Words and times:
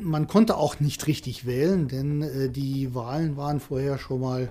Man 0.00 0.26
konnte 0.26 0.56
auch 0.56 0.80
nicht 0.80 1.06
richtig 1.06 1.46
wählen, 1.46 1.88
denn 1.88 2.22
äh, 2.22 2.50
die 2.50 2.94
Wahlen 2.94 3.36
waren 3.36 3.60
vorher 3.60 3.98
schon 3.98 4.20
mal 4.20 4.50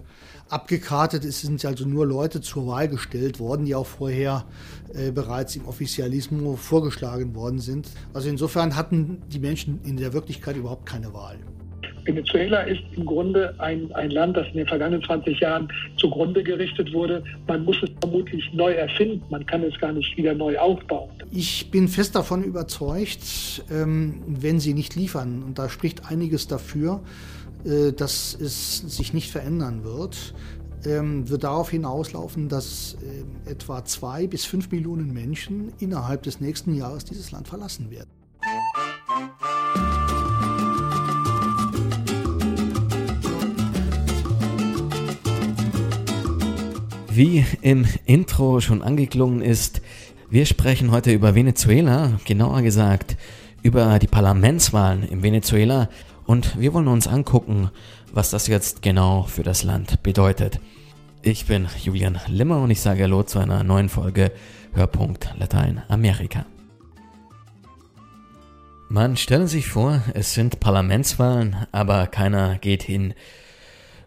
abgekartet. 0.50 1.26
Es 1.26 1.42
sind 1.42 1.64
also 1.66 1.86
nur 1.86 2.06
Leute 2.06 2.42
zur 2.42 2.68
Wahl 2.68 2.88
gestellt 2.88 3.40
worden, 3.40 3.66
die 3.66 3.76
auch 3.76 3.88
vorher 3.88 4.46
äh, 4.94 5.12
bereits 5.12 5.56
im 5.56 5.66
Offizialismus 5.66 6.60
vorgeschlagen 6.60 7.36
worden 7.36 7.60
sind. 7.60 7.90
Also 8.14 8.30
insofern 8.30 8.76
hatten 8.76 9.22
die 9.30 9.40
Menschen 9.40 9.82
in 9.84 9.98
der 9.98 10.14
Wirklichkeit 10.14 10.56
überhaupt 10.56 10.86
keine 10.86 11.14
Wahl. 11.14 11.40
Venezuela 12.06 12.62
ist 12.62 12.82
im 12.96 13.06
Grunde 13.06 13.54
ein, 13.60 13.92
ein 13.94 14.12
Land, 14.12 14.38
das 14.38 14.48
in 14.48 14.58
den 14.58 14.68
vergangenen 14.68 15.04
20 15.04 15.40
Jahren 15.40 15.68
zugrunde 15.98 16.44
gerichtet 16.44 16.94
wurde. 16.94 17.24
Man 17.48 17.64
muss 17.66 17.78
es 17.84 17.90
vermutlich 18.02 18.44
neu 18.54 18.74
erfinden. 18.74 19.24
Man 19.30 19.46
kann 19.46 19.64
es 19.64 19.78
gar 19.80 19.92
nicht 19.92 20.16
wieder 20.18 20.34
neu 20.34 20.58
aufbauen. 20.58 21.10
Ich 21.32 21.72
bin 21.72 21.88
fest 21.88 22.16
davon 22.16 22.44
überzeugt, 22.44 23.64
ähm, 23.72 24.22
wenn 24.28 24.60
sie 24.60 24.74
nicht 24.74 24.96
liefern, 24.96 25.44
und 25.44 25.60
da 25.60 25.70
spricht 25.70 26.10
einiges 26.10 26.48
dafür, 26.48 27.02
äh, 27.66 27.92
dass 27.94 28.36
es 28.40 28.80
sich 28.80 29.14
nicht 29.14 29.32
verändern 29.32 29.84
wird, 29.84 30.34
ähm, 30.86 31.30
wird 31.30 31.44
darauf 31.44 31.70
hinauslaufen, 31.70 32.50
dass 32.50 32.98
äh, 33.48 33.52
etwa 33.52 33.86
zwei 33.86 34.28
bis 34.28 34.46
fünf 34.46 34.72
Millionen 34.72 35.14
Menschen 35.14 35.72
innerhalb 35.80 36.24
des 36.24 36.42
nächsten 36.42 36.76
Jahres 36.76 37.06
dieses 37.06 37.32
Land 37.32 37.48
verlassen 37.48 37.90
werden. 37.90 38.10
Wie 47.16 47.46
im 47.62 47.86
Intro 48.06 48.60
schon 48.60 48.82
angeklungen 48.82 49.44
ist, 49.44 49.84
wir 50.32 50.48
sprechen 50.48 50.90
heute 50.90 51.12
über 51.12 51.36
Venezuela, 51.36 52.20
genauer 52.26 52.64
gesagt 52.64 53.18
über 53.62 54.00
die 54.00 54.08
Parlamentswahlen 54.08 55.04
in 55.04 55.22
Venezuela 55.22 55.90
und 56.26 56.60
wir 56.60 56.74
wollen 56.74 56.88
uns 56.88 57.06
angucken, 57.06 57.70
was 58.12 58.32
das 58.32 58.48
jetzt 58.48 58.82
genau 58.82 59.26
für 59.26 59.44
das 59.44 59.62
Land 59.62 60.02
bedeutet. 60.02 60.60
Ich 61.22 61.46
bin 61.46 61.68
Julian 61.84 62.20
Limmer 62.26 62.64
und 62.64 62.72
ich 62.72 62.82
sage 62.82 63.04
Hallo 63.04 63.22
zu 63.22 63.38
einer 63.38 63.64
neuen 63.64 63.90
Folge 63.90 64.32
Hörpunkt 64.74 65.36
Lateinamerika. 65.38 66.48
Man 68.90 69.18
stelle 69.18 69.48
sich 69.48 69.68
vor, 69.68 70.02
es 70.16 70.34
sind 70.34 70.60
Parlamentswahlen, 70.60 71.58
aber 71.72 72.08
keiner 72.08 72.58
geht 72.58 72.82
hin. 72.82 73.14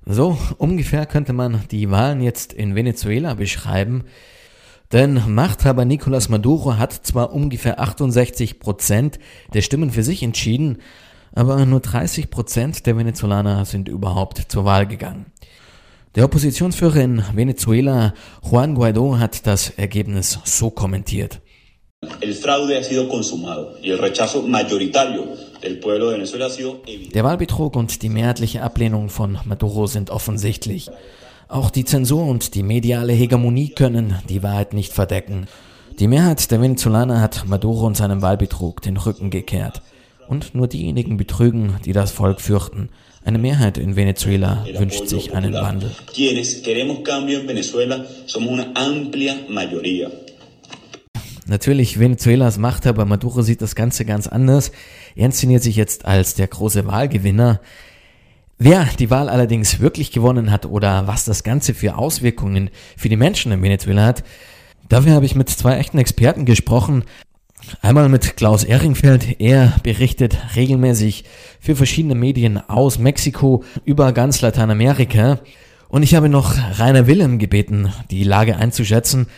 So 0.09 0.39
ungefähr 0.59 1.05
könnte 1.05 1.33
man 1.33 1.63
die 1.73 1.91
Wahlen 1.91 2.21
jetzt 2.21 2.53
in 2.53 2.77
Venezuela 2.77 3.35
beschreiben. 3.35 4.05
Denn 4.93 5.21
Machthaber 5.35 5.85
Nicolas 5.85 6.29
Maduro 6.29 6.79
hat 6.79 6.93
zwar 6.93 7.33
ungefähr 7.33 7.81
68 7.81 8.61
Prozent 8.61 9.19
der 9.53 9.63
Stimmen 9.63 9.91
für 9.91 10.05
sich 10.05 10.23
entschieden, 10.23 10.79
aber 11.35 11.67
nur 11.67 11.81
30 11.81 12.31
Prozent 12.31 12.87
der 12.87 12.97
Venezolaner 12.97 13.65
sind 13.65 13.89
überhaupt 13.89 14.45
zur 14.47 14.65
Wahl 14.65 14.87
gegangen. 14.87 15.27
Der 16.15 16.25
Oppositionsführer 16.25 17.01
in 17.01 17.25
Venezuela, 17.35 18.15
Juan 18.49 18.77
Guaido, 18.77 19.19
hat 19.19 19.45
das 19.45 19.71
Ergebnis 19.71 20.39
so 20.45 20.71
kommentiert. 20.71 21.41
Der 27.15 27.25
Wahlbetrug 27.25 27.75
und 27.75 28.03
die 28.03 28.09
mehrheitliche 28.09 28.63
Ablehnung 28.63 29.09
von 29.09 29.39
Maduro 29.45 29.87
sind 29.87 30.11
offensichtlich. 30.11 30.91
Auch 31.49 31.71
die 31.71 31.85
Zensur 31.85 32.27
und 32.27 32.55
die 32.55 32.63
mediale 32.63 33.13
Hegemonie 33.13 33.71
können 33.71 34.17
die 34.29 34.43
Wahrheit 34.43 34.75
nicht 34.75 34.93
verdecken. 34.93 35.47
Die 35.99 36.09
Mehrheit 36.09 36.51
der 36.51 36.61
Venezolaner 36.61 37.21
hat 37.21 37.47
Maduro 37.47 37.87
und 37.87 37.97
seinem 37.97 38.21
Wahlbetrug 38.21 38.83
den 38.83 38.99
Rücken 38.99 39.31
gekehrt. 39.31 39.81
Und 40.29 40.55
nur 40.55 40.67
diejenigen 40.67 41.17
betrügen, 41.17 41.77
die 41.85 41.93
das 41.93 42.11
Volk 42.11 42.41
fürchten. 42.41 42.91
Eine 43.25 43.39
Mehrheit 43.39 43.79
in 43.79 43.97
Venezuela 43.97 44.67
wünscht 44.77 45.09
sich 45.09 45.35
einen 45.35 45.55
Wandel. 45.55 45.91
Natürlich, 51.49 52.01
Venezuelas 52.01 52.59
Machthaber 52.59 53.05
Maduro 53.05 53.41
sieht 53.43 53.63
das 53.63 53.77
Ganze 53.77 54.05
ganz 54.05 54.27
anders. 54.27 54.73
Er 55.15 55.27
inszeniert 55.27 55.63
sich 55.63 55.77
jetzt 55.77 56.05
als 56.05 56.35
der 56.35 56.49
große 56.49 56.87
Wahlgewinner. 56.87 57.61
Wer 58.59 58.85
die 58.99 59.11
Wahl 59.11 59.29
allerdings 59.29 59.79
wirklich 59.79 60.11
gewonnen 60.11 60.51
hat 60.51 60.67
oder 60.67 61.07
was 61.07 61.25
das 61.25 61.45
Ganze 61.45 61.73
für 61.73 61.97
Auswirkungen 61.97 62.71
für 62.97 63.09
die 63.09 63.17
Menschen 63.17 63.53
in 63.53 63.63
Venezuela 63.63 64.07
hat, 64.07 64.25
dafür 64.89 65.13
habe 65.13 65.27
ich 65.27 65.37
mit 65.37 65.49
zwei 65.49 65.77
echten 65.77 65.99
Experten 65.99 66.47
gesprochen. 66.47 67.05
Einmal 67.81 68.09
mit 68.09 68.37
Klaus 68.37 68.65
Ehringfeld. 68.65 69.41
Er 69.41 69.75
berichtet 69.83 70.37
regelmäßig 70.57 71.25
für 71.61 71.77
verschiedene 71.77 72.15
Medien 72.15 72.59
aus 72.69 72.99
Mexiko 72.99 73.63
über 73.85 74.13
ganz 74.13 74.41
Lateinamerika. 74.41 75.41
Und 75.89 76.03
ich 76.03 76.15
habe 76.15 76.29
noch 76.29 76.57
Rainer 76.79 77.07
Willem 77.07 77.39
gebeten, 77.39 77.93
die 78.11 78.25
Lage 78.25 78.57
einzuschätzen. 78.57 79.29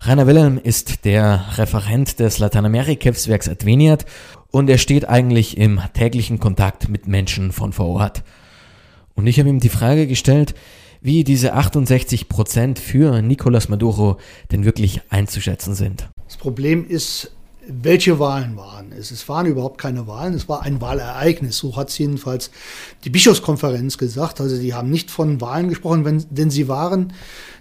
Rainer 0.00 0.26
Wilhelm 0.26 0.58
ist 0.62 1.04
der 1.04 1.44
Referent 1.56 2.20
des 2.20 2.38
Lateinamerika-Hilfswerks 2.38 3.48
Adveniat 3.48 4.04
und 4.50 4.68
er 4.70 4.78
steht 4.78 5.08
eigentlich 5.08 5.56
im 5.56 5.80
täglichen 5.94 6.38
Kontakt 6.38 6.88
mit 6.88 7.08
Menschen 7.08 7.52
von 7.52 7.72
vor 7.72 7.86
Ort. 7.86 8.22
Und 9.14 9.26
ich 9.26 9.38
habe 9.38 9.48
ihm 9.48 9.60
die 9.60 9.68
Frage 9.68 10.06
gestellt, 10.06 10.54
wie 11.00 11.24
diese 11.24 11.54
68 11.54 12.28
Prozent 12.28 12.78
für 12.78 13.22
Nicolas 13.22 13.68
Maduro 13.68 14.18
denn 14.52 14.64
wirklich 14.64 15.00
einzuschätzen 15.08 15.74
sind. 15.74 16.08
Das 16.26 16.36
Problem 16.36 16.86
ist, 16.86 17.35
welche 17.68 18.18
Wahlen 18.18 18.56
waren 18.56 18.92
es. 18.92 19.10
Es 19.10 19.28
waren 19.28 19.46
überhaupt 19.46 19.80
keine 19.80 20.06
Wahlen, 20.06 20.34
es 20.34 20.48
war 20.48 20.62
ein 20.62 20.80
Wahlereignis. 20.80 21.58
So 21.58 21.76
hat 21.76 21.88
es 21.88 21.98
jedenfalls 21.98 22.50
die 23.04 23.10
Bischofskonferenz 23.10 23.98
gesagt. 23.98 24.40
Also 24.40 24.58
die 24.58 24.74
haben 24.74 24.90
nicht 24.90 25.10
von 25.10 25.40
Wahlen 25.40 25.68
gesprochen, 25.68 26.04
wenn, 26.04 26.24
denn 26.30 26.50
sie 26.50 26.68
waren 26.68 27.12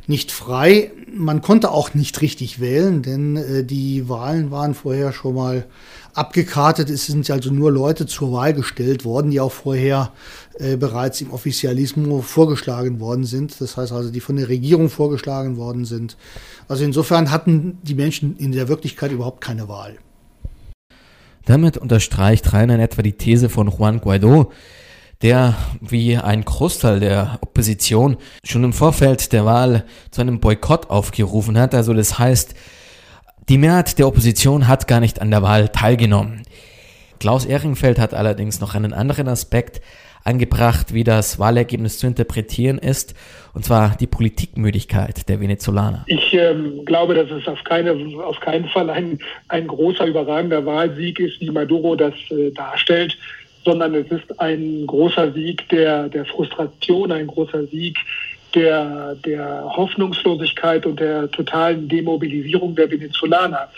nicht 0.08 0.32
frei. 0.32 0.92
Man 1.12 1.42
konnte 1.42 1.72
auch 1.72 1.94
nicht 1.94 2.22
richtig 2.22 2.60
wählen, 2.60 3.02
denn 3.02 3.36
äh, 3.36 3.64
die 3.64 4.08
Wahlen 4.08 4.52
waren 4.52 4.76
vorher 4.76 5.14
schon 5.14 5.36
mal 5.36 5.66
abgekartet. 6.16 6.90
Es 6.90 7.06
sind 7.06 7.30
also 7.30 7.52
nur 7.52 7.72
Leute 7.72 8.08
zur 8.08 8.32
Wahl 8.32 8.54
gestellt 8.54 9.06
worden, 9.06 9.32
die 9.32 9.40
auch 9.40 9.52
vorher 9.52 10.12
äh, 10.58 10.78
bereits 10.78 11.22
im 11.22 11.32
Offizialismus 11.32 12.26
vorgeschlagen 12.26 13.00
worden 13.00 13.26
sind. 13.26 13.60
Das 13.60 13.78
heißt 13.78 13.92
also, 13.92 14.10
die 14.10 14.22
von 14.22 14.38
der 14.38 14.50
Regierung 14.50 14.90
vorgeschlagen 14.90 15.58
worden 15.58 15.86
sind. 15.86 16.18
Also 16.68 16.84
insofern 16.84 17.30
hatten 17.32 17.78
die 17.84 17.96
Menschen 17.96 18.38
in 18.38 18.54
der 18.54 18.68
Wirklichkeit 18.70 19.12
überhaupt 19.12 19.42
keine 19.42 19.68
Wahl. 19.68 19.98
Damit 21.46 21.78
unterstreicht 21.78 22.52
Rainer 22.54 22.76
in 22.76 22.82
etwa 22.82 23.04
die 23.04 23.14
These 23.14 23.50
von 23.50 23.70
Juan 23.70 24.02
Guaido, 24.02 24.52
der 25.22 25.56
wie 25.80 26.18
ein 26.18 26.44
Großteil 26.44 27.00
der 27.00 27.40
Opposition 27.42 28.18
schon 28.44 28.64
im 28.64 28.74
Vorfeld 28.74 29.32
der 29.32 29.46
Wahl 29.46 29.86
zu 30.12 30.22
einem 30.22 30.40
Boykott 30.40 30.90
aufgerufen 30.90 31.58
hat. 31.58 31.76
Also 31.76 31.94
das 31.94 32.18
heißt, 32.18 32.56
die 33.50 33.58
Mehrheit 33.58 34.00
der 34.00 34.08
Opposition 34.08 34.68
hat 34.68 34.88
gar 34.88 35.00
nicht 35.00 35.22
an 35.22 35.30
der 35.30 35.44
Wahl 35.44 35.70
teilgenommen. 35.70 36.44
Klaus 37.20 37.46
Ehringfeld 37.46 38.00
hat 38.00 38.14
allerdings 38.14 38.60
noch 38.60 38.76
einen 38.76 38.94
anderen 38.94 39.28
Aspekt 39.28 39.82
angebracht, 40.24 40.94
wie 40.94 41.04
das 41.04 41.38
Wahlergebnis 41.38 42.00
zu 42.00 42.08
interpretieren 42.08 42.80
ist, 42.80 43.14
und 43.54 43.64
zwar 43.64 43.96
die 44.00 44.08
Politikmüdigkeit 44.08 45.30
der 45.30 45.40
Venezolaner. 45.40 46.04
Ich 46.08 46.34
ähm, 46.34 46.84
glaube, 46.86 47.14
dass 47.14 47.30
es 47.30 47.48
auf, 47.48 47.64
keine, 47.64 47.92
auf 48.24 48.40
keinen 48.40 48.68
Fall 48.70 48.90
ein, 48.90 49.20
ein 49.50 49.68
großer, 49.68 50.08
überragender 50.08 50.66
Wahlsieg 50.66 51.20
ist, 51.20 51.40
wie 51.40 51.52
Maduro 51.52 51.96
das 51.96 52.16
äh, 52.32 52.50
darstellt, 52.52 53.16
sondern 53.64 53.94
es 53.94 54.10
ist 54.10 54.40
ein 54.40 54.86
großer 54.88 55.32
Sieg 55.34 55.70
der, 55.70 56.10
der 56.10 56.26
Frustration, 56.26 57.12
ein 57.12 57.28
großer 57.28 57.68
Sieg 57.68 57.98
der, 58.56 59.16
der 59.16 59.64
Hoffnungslosigkeit 59.64 60.86
und 60.86 61.00
der 61.00 61.30
totalen 61.32 61.88
Demobilisierung 61.88 62.76
der 62.76 62.90
Venezolaner. 62.90 63.70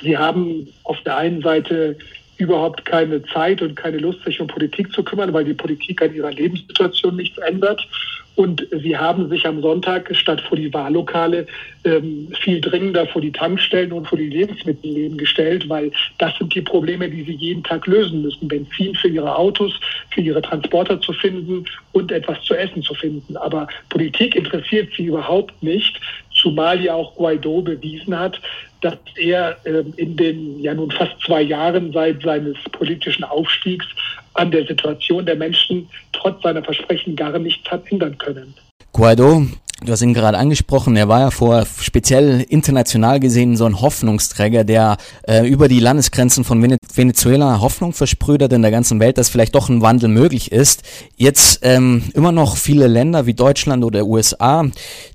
Sie 0.00 0.16
haben 0.16 0.68
auf 0.84 1.00
der 1.02 1.16
einen 1.16 1.42
Seite 1.42 1.96
überhaupt 2.38 2.84
keine 2.84 3.22
Zeit 3.24 3.62
und 3.62 3.76
keine 3.76 3.98
Lust, 3.98 4.24
sich 4.24 4.40
um 4.40 4.46
Politik 4.46 4.92
zu 4.92 5.02
kümmern, 5.02 5.32
weil 5.32 5.44
die 5.44 5.54
Politik 5.54 6.02
an 6.02 6.14
ihrer 6.14 6.32
Lebenssituation 6.32 7.16
nichts 7.16 7.38
ändert. 7.38 7.86
Und 8.34 8.66
sie 8.70 8.96
haben 8.96 9.28
sich 9.28 9.46
am 9.46 9.60
Sonntag 9.60 10.14
statt 10.16 10.40
vor 10.40 10.56
die 10.56 10.72
Wahllokale 10.72 11.46
ähm, 11.84 12.28
viel 12.40 12.60
dringender 12.60 13.06
vor 13.06 13.20
die 13.20 13.32
Tankstellen 13.32 13.92
und 13.92 14.08
vor 14.08 14.16
die 14.16 14.28
Lebensmittelläden 14.28 15.18
gestellt, 15.18 15.68
weil 15.68 15.92
das 16.18 16.36
sind 16.38 16.54
die 16.54 16.62
Probleme, 16.62 17.10
die 17.10 17.24
sie 17.24 17.34
jeden 17.34 17.62
Tag 17.62 17.86
lösen 17.86 18.22
müssen. 18.22 18.48
Benzin 18.48 18.94
für 18.94 19.08
ihre 19.08 19.36
Autos, 19.36 19.78
für 20.10 20.22
ihre 20.22 20.40
Transporter 20.40 21.00
zu 21.00 21.12
finden 21.12 21.64
und 21.92 22.10
etwas 22.10 22.42
zu 22.42 22.54
essen 22.54 22.82
zu 22.82 22.94
finden. 22.94 23.36
Aber 23.36 23.68
Politik 23.90 24.34
interessiert 24.34 24.90
sie 24.96 25.06
überhaupt 25.06 25.62
nicht, 25.62 26.00
zumal 26.34 26.82
ja 26.82 26.94
auch 26.94 27.14
Guaido 27.14 27.60
bewiesen 27.60 28.18
hat, 28.18 28.40
dass 28.80 28.96
er 29.16 29.56
ähm, 29.64 29.92
in 29.96 30.16
den 30.16 30.60
ja 30.60 30.74
nun 30.74 30.90
fast 30.90 31.20
zwei 31.24 31.42
Jahren 31.42 31.92
seit 31.92 32.22
seines 32.22 32.56
politischen 32.72 33.24
Aufstiegs 33.24 33.86
an 34.34 34.50
der 34.50 34.66
Situation 34.66 35.24
der 35.26 35.36
Menschen 35.36 35.88
trotz 36.12 36.42
seiner 36.42 36.62
Versprechen 36.62 37.16
gar 37.16 37.38
nichts 37.38 37.70
hat 37.70 37.82
ändern 37.90 38.16
können. 38.18 38.54
Guaido 38.92 39.46
Du 39.84 39.90
hast 39.90 40.02
ihn 40.02 40.14
gerade 40.14 40.38
angesprochen, 40.38 40.94
er 40.94 41.08
war 41.08 41.20
ja 41.20 41.30
vor 41.32 41.66
speziell 41.80 42.46
international 42.48 43.18
gesehen 43.18 43.56
so 43.56 43.64
ein 43.64 43.80
Hoffnungsträger, 43.80 44.62
der 44.62 44.96
äh, 45.26 45.44
über 45.44 45.66
die 45.66 45.80
Landesgrenzen 45.80 46.44
von 46.44 46.62
Venezuela 46.94 47.60
Hoffnung 47.60 47.92
versprüht 47.92 48.44
hat 48.44 48.52
in 48.52 48.62
der 48.62 48.70
ganzen 48.70 49.00
Welt, 49.00 49.18
dass 49.18 49.28
vielleicht 49.28 49.56
doch 49.56 49.68
ein 49.68 49.82
Wandel 49.82 50.08
möglich 50.08 50.52
ist. 50.52 50.84
Jetzt 51.16 51.60
ähm, 51.62 52.04
immer 52.14 52.30
noch 52.30 52.56
viele 52.56 52.86
Länder 52.86 53.26
wie 53.26 53.34
Deutschland 53.34 53.82
oder 53.84 54.06
USA, 54.06 54.66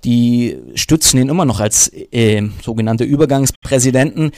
die 0.03 0.57
stützen 0.75 1.21
ihn 1.21 1.29
immer 1.29 1.45
noch 1.45 1.61
als 1.61 1.89
äh, 1.93 2.43
sogenannte 2.61 3.05
Übergangspräsidenten. 3.05 4.31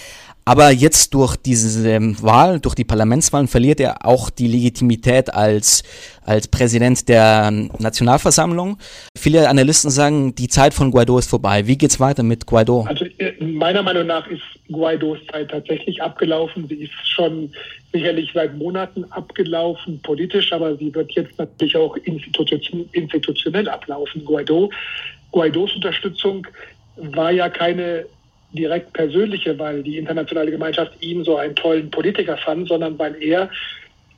Aber 0.46 0.72
jetzt 0.72 1.14
durch 1.14 1.36
diese 1.36 1.90
ähm, 1.90 2.16
Wahl, 2.22 2.60
durch 2.60 2.74
die 2.74 2.84
Parlamentswahlen 2.84 3.48
verliert 3.48 3.80
er 3.80 4.06
auch 4.06 4.30
die 4.30 4.48
Legitimität 4.48 5.32
als, 5.32 5.84
als 6.24 6.48
Präsident 6.48 7.08
der 7.08 7.52
Nationalversammlung. 7.52 8.78
Viele 9.16 9.48
Analysten 9.48 9.92
sagen, 9.92 10.34
die 10.34 10.48
Zeit 10.48 10.74
von 10.74 10.90
Guaido 10.90 11.20
ist 11.20 11.30
vorbei. 11.30 11.68
Wie 11.68 11.78
geht's 11.78 12.00
weiter 12.00 12.24
mit 12.24 12.46
Guaido? 12.48 12.86
Also 12.88 13.06
äh, 13.20 13.44
meiner 13.44 13.84
Meinung 13.84 14.08
nach 14.08 14.26
ist 14.28 14.42
Guaidos 14.72 15.20
Zeit 15.32 15.52
tatsächlich 15.52 16.02
abgelaufen. 16.02 16.68
Sie 16.68 16.84
ist 16.84 16.94
schon 17.04 17.52
sicherlich 17.92 18.32
seit 18.34 18.58
Monaten 18.58 19.04
abgelaufen, 19.12 20.00
politisch, 20.02 20.52
aber 20.52 20.76
sie 20.78 20.94
wird 20.94 21.12
jetzt 21.12 21.38
natürlich 21.38 21.76
auch 21.76 21.96
institutionell 22.92 23.68
ablaufen. 23.70 24.26
Guaido, 24.26 24.72
Guaidos 25.32 25.76
Unterstützung 25.76 26.48
war 26.96 27.32
ja 27.32 27.50
keine 27.50 28.06
direkt 28.52 28.94
persönliche, 28.94 29.58
weil 29.60 29.84
die 29.84 29.98
internationale 29.98 30.52
Gemeinschaft 30.52 31.02
ihn 31.02 31.24
so 31.24 31.38
einen 31.38 31.56
tollen 31.56 31.90
Politiker 31.92 32.38
fand, 32.38 32.68
sondern 32.68 32.98
weil 32.98 33.22
er 33.22 33.50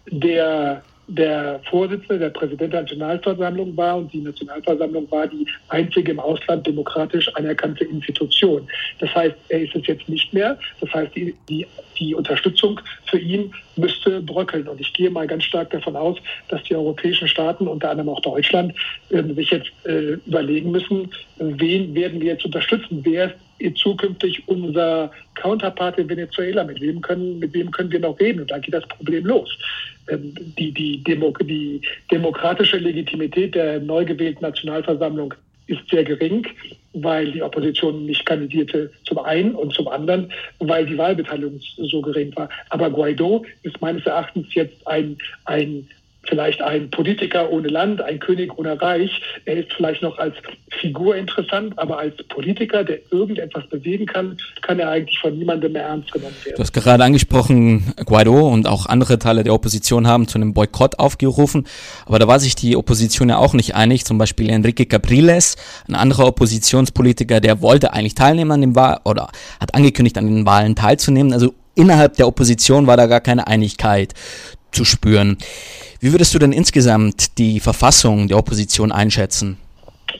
der 0.08 0.84
der 1.16 1.60
Vorsitzende, 1.70 2.20
der 2.20 2.30
Präsident 2.30 2.74
der 2.74 2.82
Nationalversammlung 2.82 3.76
war 3.76 3.98
und 3.98 4.14
die 4.14 4.22
Nationalversammlung 4.22 5.10
war 5.12 5.28
die 5.28 5.46
einzige 5.68 6.12
im 6.12 6.20
Ausland 6.20 6.66
demokratisch 6.66 7.28
anerkannte 7.36 7.84
Institution. 7.84 8.68
Das 9.00 9.14
heißt, 9.14 9.36
er 9.50 9.62
ist 9.62 9.76
es 9.76 9.86
jetzt 9.88 10.08
nicht 10.08 10.34
mehr. 10.34 10.58
Das 10.80 10.94
heißt, 10.94 11.14
die, 11.16 11.36
die, 11.50 11.68
die 12.00 12.16
Unterstützung 12.16 12.80
für 13.06 13.20
ihn 13.20 13.54
müsste 13.76 14.22
bröckeln. 14.22 14.68
Und 14.68 14.80
ich 14.80 14.94
gehe 14.94 15.10
mal 15.10 15.28
ganz 15.28 15.44
stark 15.44 15.70
davon 15.72 15.96
aus, 15.96 16.18
dass 16.48 16.64
die 16.64 16.76
europäischen 16.76 17.28
Staaten, 17.28 17.68
unter 17.68 17.90
anderem 17.90 18.10
auch 18.10 18.22
Deutschland, 18.22 18.74
äh, 19.10 19.22
sich 19.34 19.52
jetzt 19.52 19.72
äh, 19.86 20.18
überlegen 20.26 20.72
müssen, 20.72 21.10
wen 21.38 21.94
werden 21.94 22.22
wir 22.22 22.34
jetzt 22.34 22.46
unterstützen? 22.46 23.02
Wer 23.04 23.34
ist 23.60 23.78
zukünftig 23.78 24.48
unser 24.48 25.12
Counterpart 25.36 25.98
in 25.98 26.10
Venezuela? 26.10 26.64
Mit 26.64 26.80
wem 26.82 27.02
können, 27.02 27.40
mit 27.40 27.54
wem 27.54 27.70
können 27.72 27.92
wir 27.92 28.00
noch 28.00 28.20
reden? 28.20 28.42
Und 28.42 28.52
da 28.52 28.60
geht 28.60 28.74
das 28.74 28.88
Problem 28.88 29.26
los. 29.26 29.50
Die, 30.18 30.72
die, 30.72 31.04
Demo, 31.04 31.34
die 31.42 31.82
demokratische 32.12 32.78
Legitimität 32.78 33.56
der 33.56 33.80
neu 33.80 34.06
gewählten 34.06 34.44
Nationalversammlung 34.44 35.34
ist 35.68 35.90
sehr 35.90 36.04
gering, 36.04 36.46
weil 36.94 37.32
die 37.32 37.42
Opposition 37.42 38.06
nicht 38.06 38.26
kandidierte 38.26 38.92
zum 39.06 39.20
einen 39.20 39.56
und 39.56 39.74
zum 39.74 39.88
anderen, 39.88 40.32
weil 40.60 40.86
die 40.86 40.98
Wahlbeteiligung 40.98 41.60
so 41.78 42.02
gering 42.02 42.36
war. 42.36 42.50
Aber 42.70 42.90
Guaido 42.90 43.46
ist 43.64 43.80
meines 43.82 44.06
Erachtens 44.06 44.54
jetzt 44.54 44.86
ein, 44.88 45.18
ein 45.46 45.88
vielleicht 46.24 46.62
ein 46.62 46.90
Politiker 46.90 47.50
ohne 47.50 47.68
Land, 47.68 48.02
ein 48.02 48.20
König 48.20 48.58
ohne 48.58 48.80
Reich. 48.82 49.22
Er 49.46 49.58
ist 49.58 49.74
vielleicht 49.74 50.02
noch 50.02 50.18
als 50.18 50.36
Figur 50.70 51.16
interessant, 51.16 51.78
aber 51.78 51.98
als 51.98 52.16
Politiker, 52.30 52.84
der 52.84 53.00
irgendetwas 53.12 53.68
bewegen 53.68 54.06
kann, 54.06 54.38
kann 54.62 54.80
er 54.80 54.90
eigentlich 54.90 55.20
von 55.20 55.38
niemandem 55.38 55.74
mehr 55.74 55.84
ernst 55.84 56.12
genommen 56.12 56.36
werden. 56.44 56.56
Du 56.56 56.62
hast 56.62 56.74
gerade 56.74 57.04
angesprochen, 57.04 57.94
Guaido 58.06 58.48
und 58.48 58.68
auch 58.68 58.86
andere 58.86 59.20
Teile 59.20 59.44
der 59.44 59.54
Opposition 59.54 60.08
haben 60.08 60.28
zu 60.28 60.38
einem 60.38 60.54
Boykott 60.54 61.00
aufgerufen, 61.00 61.68
aber 62.06 62.20
da 62.20 62.28
war 62.28 62.40
sich 62.40 62.56
die 62.56 62.76
Opposition 62.76 63.30
ja 63.30 63.38
auch 63.38 63.54
nicht 63.54 63.76
einig. 63.76 64.06
Zum 64.06 64.18
Beispiel 64.18 64.50
Enrique 64.50 64.86
Capriles, 64.86 65.58
ein 65.88 65.96
anderer 65.96 66.28
Oppositionspolitiker, 66.28 67.40
der 67.40 67.62
wollte 67.62 67.94
eigentlich 67.94 68.16
teilnehmen 68.16 68.52
an 68.52 68.62
dem 68.62 68.76
Wahl 68.76 69.00
oder 69.06 69.30
hat 69.60 69.74
angekündigt, 69.74 70.18
an 70.18 70.28
den 70.28 70.46
Wahlen 70.46 70.76
teilzunehmen. 70.76 71.34
Also 71.34 71.54
innerhalb 71.76 72.16
der 72.18 72.28
Opposition 72.28 72.88
war 72.88 72.98
da 72.98 73.08
gar 73.08 73.22
keine 73.22 73.48
Einigkeit 73.48 74.14
zu 74.72 74.86
spüren. 74.86 75.38
Wie 76.00 76.12
würdest 76.12 76.34
du 76.34 76.40
denn 76.40 76.52
insgesamt 76.52 77.38
die 77.38 77.60
Verfassung 77.60 78.28
der 78.28 78.38
Opposition 78.38 78.92
einschätzen? 78.92 79.58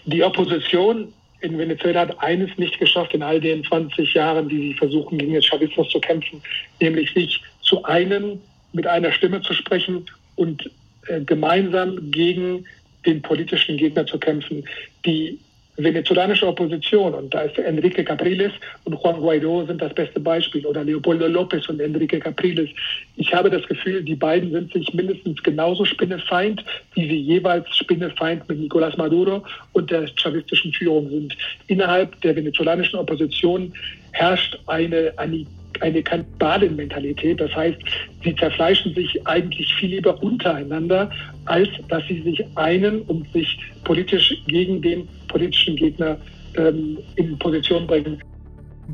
Die 0.06 0.24
Opposition 0.24 1.12
in 1.42 1.58
Venezuela 1.58 2.02
hat 2.02 2.20
eines 2.20 2.56
nicht 2.58 2.80
geschafft 2.80 3.14
in 3.14 3.24
all 3.24 3.40
den 3.40 3.64
20 3.64 4.14
Jahren, 4.14 4.48
die 4.48 4.70
sie 4.70 4.74
versuchen, 4.76 5.18
gegen 5.18 5.34
den 5.34 5.42
Chavismus 5.42 5.90
zu 5.90 6.00
kämpfen, 6.00 6.42
nämlich 6.80 7.12
sich 7.14 7.42
zu 7.62 7.84
einem 7.84 8.40
mit 8.74 8.88
einer 8.88 9.12
Stimme 9.12 9.42
zu 9.42 9.54
sprechen 9.54 10.06
und 10.36 10.70
äh, 11.08 11.22
gemeinsam 11.22 12.12
gegen 12.12 12.66
den 13.06 13.22
politischen 13.22 13.78
Gegner 13.78 14.06
zu 14.06 14.20
kämpfen. 14.20 14.64
Die 15.06 15.40
venezolanische 15.78 16.48
Opposition, 16.48 17.14
und 17.14 17.34
da 17.34 17.42
ist 17.42 17.58
Enrique 17.58 18.04
Capriles 18.04 18.52
und 18.84 18.94
Juan 18.94 19.20
Guaido 19.20 19.66
sind 19.66 19.82
das 19.82 19.94
beste 19.94 20.20
Beispiel, 20.20 20.66
oder 20.66 20.84
Leopoldo 20.84 21.26
López 21.26 21.68
und 21.70 21.80
Enrique 21.80 22.20
Capriles. 22.20 22.70
Ich 23.16 23.34
habe 23.34 23.50
das 23.50 23.66
Gefühl, 23.68 24.04
die 24.04 24.16
beiden 24.16 24.52
sind 24.52 24.74
sich 24.74 24.94
mindestens 24.94 25.42
genauso 25.42 25.86
Spinnefeind, 25.86 26.64
wie 26.94 27.08
sie 27.08 27.18
jeweils 27.18 27.66
Spinnefeind 27.76 28.48
mit 28.50 28.60
Nicolás 28.60 28.98
Maduro 28.98 29.44
und 29.74 29.90
der 29.92 30.08
chavistischen 30.16 30.74
Führung 30.74 31.10
sind. 31.10 31.38
Innerhalb 31.68 32.20
der 32.22 32.36
venezolanischen 32.36 33.00
Opposition 33.00 33.74
herrscht 34.12 34.60
eine, 34.68 35.14
eine 35.18 35.46
eine 35.80 36.04
Kannibalenmentalität. 36.04 37.40
Das 37.40 37.56
heißt, 37.56 37.78
sie 38.24 38.36
zerfleischen 38.36 38.94
sich 38.94 39.26
eigentlich 39.28 39.74
viel 39.76 39.92
lieber 39.92 40.22
untereinander, 40.22 41.10
als 41.46 41.70
dass 41.88 42.04
sie 42.08 42.22
sich 42.22 42.44
einen 42.56 43.02
und 43.04 43.32
sich 43.34 43.58
politisch 43.84 44.36
gegen 44.48 44.82
den 44.82 45.08
politischen 45.32 45.76
Gegner 45.76 46.18
ähm, 46.56 46.98
in 47.16 47.38
Position 47.40 47.88
bringen. 47.88 48.22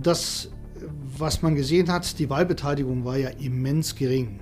Das, 0.01 0.51
was 1.17 1.41
man 1.41 1.55
gesehen 1.55 1.91
hat, 1.91 2.19
die 2.19 2.29
Wahlbeteiligung 2.29 3.05
war 3.05 3.17
ja 3.17 3.29
immens 3.29 3.95
gering. 3.95 4.39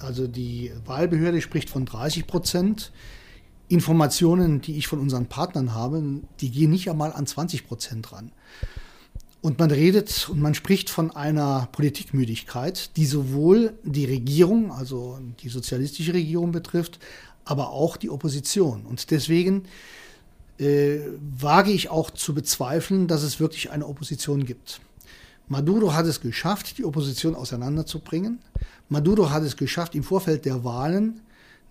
Also 0.00 0.26
die 0.26 0.70
Wahlbehörde 0.84 1.40
spricht 1.40 1.70
von 1.70 1.86
30 1.86 2.26
Prozent. 2.26 2.92
Informationen, 3.68 4.60
die 4.60 4.76
ich 4.76 4.86
von 4.86 4.98
unseren 4.98 5.26
Partnern 5.26 5.74
habe, 5.74 6.02
die 6.40 6.50
gehen 6.50 6.70
nicht 6.70 6.90
einmal 6.90 7.12
an 7.12 7.26
20 7.26 7.66
Prozent 7.66 8.12
ran. 8.12 8.30
Und 9.40 9.58
man 9.58 9.70
redet 9.70 10.28
und 10.30 10.40
man 10.40 10.54
spricht 10.54 10.88
von 10.88 11.10
einer 11.10 11.68
Politikmüdigkeit, 11.72 12.96
die 12.96 13.04
sowohl 13.04 13.74
die 13.82 14.06
Regierung, 14.06 14.72
also 14.72 15.18
die 15.40 15.50
sozialistische 15.50 16.14
Regierung 16.14 16.50
betrifft, 16.50 16.98
aber 17.44 17.70
auch 17.70 17.96
die 17.98 18.08
Opposition. 18.08 18.86
Und 18.86 19.10
deswegen 19.10 19.64
äh, 20.58 21.00
wage 21.38 21.72
ich 21.72 21.90
auch 21.90 22.10
zu 22.10 22.34
bezweifeln, 22.34 23.08
dass 23.08 23.22
es 23.22 23.40
wirklich 23.40 23.70
eine 23.70 23.86
Opposition 23.86 24.44
gibt. 24.44 24.80
Maduro 25.48 25.92
hat 25.92 26.06
es 26.06 26.20
geschafft, 26.20 26.78
die 26.78 26.84
Opposition 26.84 27.34
auseinanderzubringen. 27.34 28.38
Maduro 28.88 29.30
hat 29.30 29.42
es 29.42 29.56
geschafft, 29.56 29.94
im 29.94 30.02
Vorfeld 30.02 30.44
der 30.44 30.64
Wahlen 30.64 31.20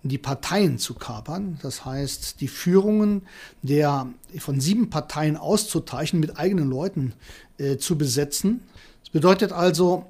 die 0.04 0.18
Parteien 0.18 0.78
zu 0.78 0.94
kapern, 0.94 1.58
das 1.62 1.86
heißt 1.86 2.40
die 2.42 2.48
Führungen 2.48 3.22
der 3.62 4.06
von 4.38 4.60
sieben 4.60 4.90
Parteien 4.90 5.36
auszuteichen, 5.36 6.20
mit 6.20 6.38
eigenen 6.38 6.68
Leuten 6.68 7.14
äh, 7.56 7.78
zu 7.78 7.96
besetzen. 7.96 8.60
Das 9.00 9.10
bedeutet 9.10 9.52
also, 9.52 10.04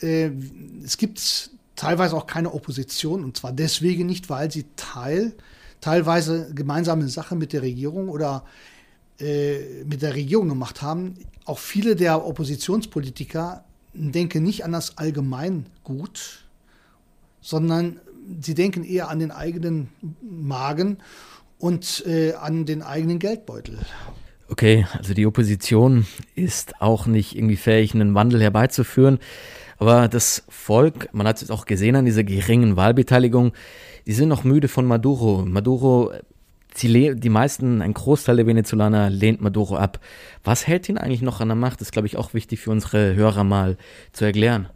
äh, 0.00 0.30
es 0.84 0.96
gibt 0.98 1.50
teilweise 1.74 2.16
auch 2.16 2.28
keine 2.28 2.54
Opposition 2.54 3.24
und 3.24 3.36
zwar 3.36 3.52
deswegen 3.52 4.06
nicht, 4.06 4.30
weil 4.30 4.52
sie 4.52 4.66
Teil, 4.76 5.32
teilweise 5.80 6.52
gemeinsame 6.54 7.08
Sache 7.08 7.36
mit 7.36 7.52
der 7.52 7.62
Regierung 7.62 8.08
oder 8.08 8.44
äh, 9.18 9.84
mit 9.84 10.02
der 10.02 10.14
Regierung 10.14 10.48
gemacht 10.48 10.82
haben. 10.82 11.14
Auch 11.44 11.58
viele 11.58 11.96
der 11.96 12.24
Oppositionspolitiker 12.26 13.64
denken 13.92 14.42
nicht 14.42 14.64
an 14.64 14.72
das 14.72 14.98
Allgemeingut, 14.98 16.44
sondern 17.40 18.00
sie 18.40 18.54
denken 18.54 18.84
eher 18.84 19.08
an 19.08 19.18
den 19.18 19.30
eigenen 19.30 19.88
Magen 20.22 20.98
und 21.58 22.04
äh, 22.06 22.34
an 22.34 22.66
den 22.66 22.82
eigenen 22.82 23.18
Geldbeutel. 23.18 23.78
Okay, 24.48 24.86
also 24.96 25.14
die 25.14 25.26
Opposition 25.26 26.06
ist 26.34 26.80
auch 26.80 27.06
nicht 27.06 27.36
irgendwie 27.36 27.56
fähig, 27.56 27.94
einen 27.94 28.14
Wandel 28.14 28.40
herbeizuführen. 28.40 29.18
Aber 29.80 30.08
das 30.08 30.44
Volk, 30.50 31.08
man 31.14 31.26
hat 31.26 31.40
es 31.40 31.50
auch 31.50 31.64
gesehen 31.64 31.96
an 31.96 32.04
dieser 32.04 32.22
geringen 32.22 32.76
Wahlbeteiligung, 32.76 33.54
die 34.06 34.12
sind 34.12 34.28
noch 34.28 34.44
müde 34.44 34.68
von 34.68 34.84
Maduro. 34.84 35.42
Maduro, 35.46 36.12
die, 36.82 37.14
die 37.14 37.28
meisten, 37.30 37.80
ein 37.80 37.94
Großteil 37.94 38.36
der 38.36 38.46
Venezolaner 38.46 39.08
lehnt 39.08 39.40
Maduro 39.40 39.76
ab. 39.76 39.98
Was 40.44 40.66
hält 40.66 40.90
ihn 40.90 40.98
eigentlich 40.98 41.22
noch 41.22 41.40
an 41.40 41.48
der 41.48 41.56
Macht? 41.56 41.80
Das 41.80 41.88
ist, 41.88 41.92
glaube 41.92 42.06
ich, 42.06 42.18
auch 42.18 42.34
wichtig 42.34 42.60
für 42.60 42.70
unsere 42.70 43.14
Hörer 43.14 43.42
mal 43.42 43.78
zu 44.12 44.26
erklären. 44.26 44.68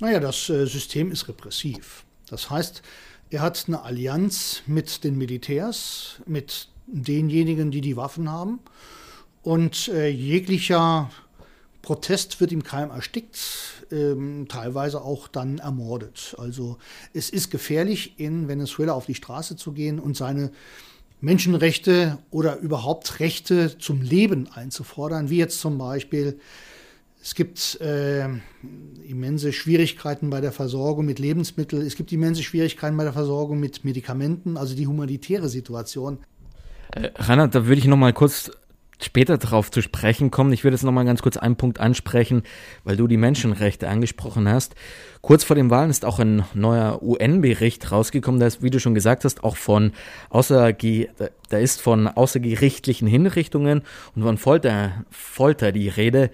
Naja, 0.00 0.20
das 0.20 0.48
äh, 0.48 0.64
System 0.64 1.12
ist 1.12 1.28
repressiv. 1.28 2.04
Das 2.30 2.48
heißt, 2.48 2.80
er 3.28 3.42
hat 3.42 3.64
eine 3.66 3.82
Allianz 3.82 4.62
mit 4.66 5.04
den 5.04 5.18
Militärs, 5.18 6.22
mit 6.24 6.68
denjenigen, 6.86 7.70
die 7.70 7.82
die 7.82 7.98
Waffen 7.98 8.30
haben. 8.30 8.60
Und 9.42 9.88
äh, 9.88 10.08
jeglicher 10.08 11.10
Protest 11.88 12.38
wird 12.42 12.52
im 12.52 12.62
Keim 12.62 12.90
erstickt, 12.90 13.38
ähm, 13.90 14.44
teilweise 14.46 15.00
auch 15.00 15.26
dann 15.26 15.56
ermordet. 15.56 16.36
Also 16.36 16.76
es 17.14 17.30
ist 17.30 17.50
gefährlich, 17.50 18.20
in 18.20 18.46
Venezuela 18.46 18.92
auf 18.92 19.06
die 19.06 19.14
Straße 19.14 19.56
zu 19.56 19.72
gehen 19.72 19.98
und 19.98 20.14
seine 20.14 20.50
Menschenrechte 21.22 22.18
oder 22.30 22.58
überhaupt 22.58 23.20
Rechte 23.20 23.78
zum 23.78 24.02
Leben 24.02 24.48
einzufordern, 24.52 25.30
wie 25.30 25.38
jetzt 25.38 25.60
zum 25.60 25.78
Beispiel 25.78 26.38
es 27.22 27.34
gibt 27.34 27.80
äh, 27.80 28.28
immense 29.08 29.54
Schwierigkeiten 29.54 30.28
bei 30.28 30.42
der 30.42 30.52
Versorgung 30.52 31.06
mit 31.06 31.18
Lebensmitteln. 31.18 31.86
Es 31.86 31.96
gibt 31.96 32.12
immense 32.12 32.42
Schwierigkeiten 32.42 32.98
bei 32.98 33.04
der 33.04 33.14
Versorgung 33.14 33.60
mit 33.60 33.86
Medikamenten, 33.86 34.58
also 34.58 34.76
die 34.76 34.86
humanitäre 34.86 35.48
Situation. 35.48 36.18
Äh, 36.92 37.12
Reinhard, 37.16 37.54
da 37.54 37.64
würde 37.64 37.78
ich 37.78 37.86
noch 37.86 37.96
mal 37.96 38.12
kurz 38.12 38.50
später 39.00 39.38
darauf 39.38 39.70
zu 39.70 39.80
sprechen 39.80 40.30
kommen. 40.30 40.52
Ich 40.52 40.64
würde 40.64 40.74
jetzt 40.74 40.82
noch 40.82 40.92
mal 40.92 41.04
ganz 41.04 41.22
kurz 41.22 41.36
einen 41.36 41.56
Punkt 41.56 41.80
ansprechen, 41.80 42.42
weil 42.84 42.96
du 42.96 43.06
die 43.06 43.16
Menschenrechte 43.16 43.88
angesprochen 43.88 44.48
hast. 44.48 44.74
Kurz 45.20 45.44
vor 45.44 45.56
den 45.56 45.70
Wahlen 45.70 45.90
ist 45.90 46.04
auch 46.04 46.18
ein 46.18 46.44
neuer 46.54 47.02
UN-Bericht 47.02 47.90
rausgekommen, 47.90 48.40
da 48.40 48.46
ist, 48.46 48.62
wie 48.62 48.70
du 48.70 48.80
schon 48.80 48.94
gesagt 48.94 49.24
hast, 49.24 49.44
auch 49.44 49.56
von 49.56 49.92
außer 50.30 50.72
da 50.72 51.58
ist 51.58 51.80
von 51.80 52.08
außergerichtlichen 52.08 53.08
Hinrichtungen 53.08 53.82
und 54.14 54.22
von 54.22 54.38
Folter, 54.38 55.04
Folter 55.10 55.72
die 55.72 55.88
Rede. 55.88 56.30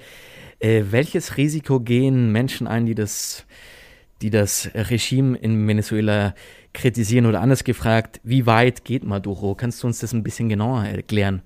Äh, 0.60 0.84
welches 0.90 1.36
Risiko 1.36 1.80
gehen 1.80 2.32
Menschen 2.32 2.66
ein, 2.66 2.86
die 2.86 2.94
das, 2.94 3.44
die 4.22 4.30
das 4.30 4.70
Regime 4.74 5.36
in 5.36 5.66
Venezuela 5.66 6.34
kritisieren 6.72 7.26
oder 7.26 7.40
anders 7.40 7.64
gefragt, 7.64 8.20
wie 8.24 8.46
weit 8.46 8.84
geht 8.84 9.04
Maduro? 9.04 9.54
Kannst 9.54 9.82
du 9.82 9.86
uns 9.86 10.00
das 10.00 10.12
ein 10.12 10.22
bisschen 10.22 10.48
genauer 10.48 10.84
erklären? 10.84 11.42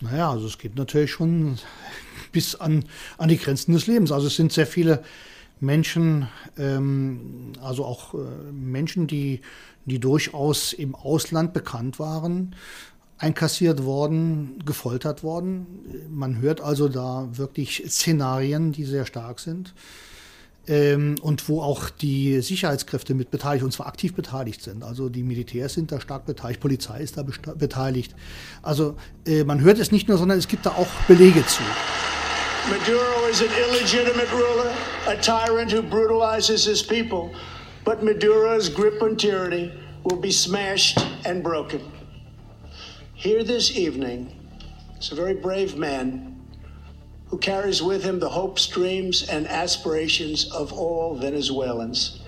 Naja, 0.00 0.30
also 0.30 0.46
es 0.46 0.58
geht 0.58 0.76
natürlich 0.76 1.12
schon 1.12 1.58
bis 2.32 2.54
an, 2.56 2.84
an 3.16 3.28
die 3.28 3.38
Grenzen 3.38 3.72
des 3.72 3.86
Lebens. 3.86 4.12
Also 4.12 4.26
es 4.26 4.36
sind 4.36 4.52
sehr 4.52 4.66
viele 4.66 5.02
Menschen, 5.60 6.28
ähm, 6.58 7.52
also 7.62 7.84
auch 7.84 8.14
äh, 8.14 8.18
Menschen, 8.52 9.06
die, 9.06 9.40
die 9.84 10.00
durchaus 10.00 10.72
im 10.72 10.94
Ausland 10.94 11.52
bekannt 11.52 11.98
waren, 11.98 12.54
einkassiert 13.18 13.84
worden, 13.84 14.62
gefoltert 14.66 15.22
worden. 15.22 15.66
Man 16.10 16.40
hört 16.40 16.60
also 16.60 16.88
da 16.88 17.28
wirklich 17.32 17.84
Szenarien, 17.86 18.72
die 18.72 18.84
sehr 18.84 19.06
stark 19.06 19.38
sind 19.38 19.74
ähm, 20.66 21.16
und 21.20 21.48
wo 21.48 21.60
auch 21.60 21.90
die 21.90 22.40
Sicherheitskräfte 22.40 23.14
mit 23.14 23.30
beteiligt, 23.30 23.64
und 23.64 23.72
zwar 23.72 23.86
aktiv 23.86 24.14
beteiligt 24.14 24.62
sind. 24.62 24.82
Also 24.82 25.08
die 25.08 25.22
Militärs 25.22 25.74
sind 25.74 25.92
da 25.92 26.00
stark 26.00 26.26
beteiligt, 26.26 26.60
Polizei 26.60 27.00
ist 27.00 27.16
da 27.16 27.22
beteiligt. 27.22 28.14
Also 28.62 28.96
äh, 29.26 29.44
man 29.44 29.60
hört 29.60 29.78
es 29.78 29.92
nicht 29.92 30.08
nur, 30.08 30.18
sondern 30.18 30.38
es 30.38 30.48
gibt 30.48 30.66
da 30.66 30.70
auch 30.70 30.88
Belege 31.06 31.44
zu. 31.46 31.62
Maduro 32.70 33.28
is 33.30 33.42
an 33.42 33.48
illegitimate 33.68 34.32
ruler, 34.32 34.72
a 35.06 35.14
tyrant 35.16 35.70
who 35.70 35.82
brutalizes 35.82 36.64
his 36.64 36.82
people. 36.82 37.30
But 37.84 38.02
Maduro's 38.02 38.70
grip 38.70 39.02
on 39.02 39.16
tyranny 39.16 39.70
will 40.02 40.16
be 40.16 40.32
smashed 40.32 40.98
and 41.26 41.42
broken. 41.42 41.80
Here 43.12 43.44
this 43.44 43.76
evening 43.76 44.32
is 44.98 45.12
a 45.12 45.14
very 45.14 45.34
brave 45.34 45.76
man 45.76 46.33
who 47.34 47.40
carries 47.40 47.82
with 47.82 48.04
him 48.04 48.20
the 48.20 48.28
hopes, 48.28 48.68
dreams, 48.68 49.28
and 49.28 49.48
aspirations 49.48 50.48
of 50.52 50.72
all 50.72 51.16
Venezuelans. 51.16 52.20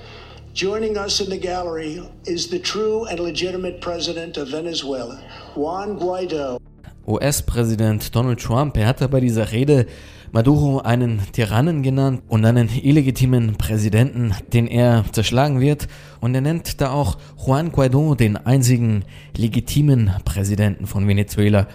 Joining 0.52 0.98
us 0.98 1.20
in 1.20 1.30
the 1.30 1.38
gallery 1.38 2.02
is 2.24 2.48
the 2.48 2.58
true 2.58 3.04
and 3.04 3.20
legitimate 3.20 3.80
president 3.80 4.36
of 4.36 4.50
Venezuela, 4.50 5.22
Juan 5.54 5.96
Guaido. 5.96 6.58
US-Präsident 7.06 8.12
Donald 8.16 8.40
Trump, 8.40 8.76
er 8.76 8.88
hatte 8.88 9.08
bei 9.08 9.20
dieser 9.20 9.52
Rede 9.52 9.86
Maduro 10.32 10.80
einen 10.80 11.20
Tyrannen 11.32 11.84
genannt 11.84 12.22
und 12.26 12.44
einen 12.44 12.68
illegitimen 12.68 13.56
Präsidenten, 13.58 14.34
den 14.52 14.66
er 14.66 15.04
zerschlagen 15.12 15.60
wird. 15.60 15.86
Und 16.20 16.34
er 16.34 16.40
nennt 16.40 16.80
da 16.80 16.90
auch 16.90 17.16
Juan 17.46 17.70
Guaido 17.70 18.16
den 18.16 18.36
einzigen 18.36 19.04
legitimen 19.36 20.10
Präsidenten 20.24 20.88
von 20.88 21.06
Venezuela. 21.06 21.68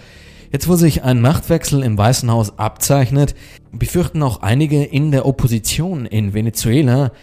Jetzt, 0.51 0.67
wo 0.67 0.75
sich 0.75 1.03
ein 1.03 1.21
Machtwechsel 1.21 1.81
im 1.81 1.97
Weißen 1.97 2.29
Haus 2.29 2.59
abzeichnet, 2.59 3.35
befürchten 3.71 4.21
auch 4.21 4.41
einige 4.41 4.83
in 4.83 5.11
der 5.11 5.25
Opposition 5.25 6.05
in 6.05 6.33
Venezuela, 6.33 7.13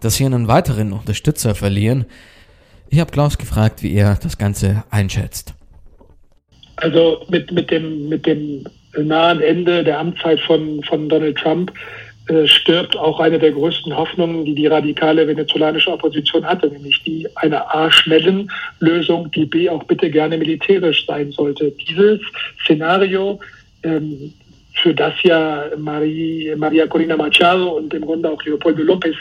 dass 0.00 0.16
sie 0.16 0.26
einen 0.26 0.48
weiteren 0.48 0.92
Unterstützer 0.92 1.54
verlieren. 1.54 2.04
Ich 2.90 3.00
habe 3.00 3.10
Klaus 3.10 3.38
gefragt, 3.38 3.82
wie 3.82 3.94
er 3.94 4.18
das 4.22 4.36
Ganze 4.36 4.84
einschätzt. 4.90 5.54
Also 6.76 7.24
mit, 7.30 7.50
mit, 7.52 7.70
dem, 7.70 8.10
mit 8.10 8.26
dem 8.26 8.64
nahen 8.98 9.40
Ende 9.40 9.82
der 9.82 9.98
Amtszeit 9.98 10.40
von, 10.40 10.82
von 10.82 11.08
Donald 11.08 11.38
Trump 11.38 11.72
stirbt 12.46 12.96
auch 12.96 13.20
eine 13.20 13.38
der 13.38 13.52
größten 13.52 13.94
Hoffnungen, 13.94 14.46
die 14.46 14.54
die 14.54 14.66
radikale 14.66 15.28
venezolanische 15.28 15.92
Opposition 15.92 16.44
hatte, 16.44 16.68
nämlich 16.68 17.02
die 17.02 17.28
einer 17.34 17.74
A 17.74 17.90
schnellen 17.90 18.50
Lösung, 18.80 19.30
die 19.32 19.44
B 19.44 19.68
auch 19.68 19.84
bitte 19.84 20.10
gerne 20.10 20.38
militärisch 20.38 21.04
sein 21.06 21.32
sollte. 21.32 21.72
Dieses 21.72 22.20
Szenario, 22.64 23.40
ähm, 23.82 24.32
für 24.74 24.94
das 24.94 25.14
ja 25.22 25.66
Marie, 25.76 26.52
Maria 26.56 26.86
Corina 26.86 27.16
Machado 27.16 27.76
und 27.76 27.94
im 27.94 28.04
Grunde 28.04 28.30
auch 28.30 28.42
Leopoldo 28.42 28.82
López 28.82 29.14